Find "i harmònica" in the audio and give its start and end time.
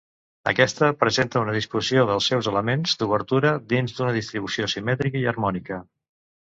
5.25-5.85